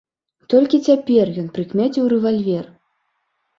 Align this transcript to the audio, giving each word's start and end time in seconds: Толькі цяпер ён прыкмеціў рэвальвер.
Толькі 0.53 0.79
цяпер 0.87 1.25
ён 1.43 1.51
прыкмеціў 1.59 2.11
рэвальвер. 2.17 2.65